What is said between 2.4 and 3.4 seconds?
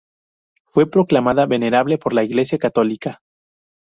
católica.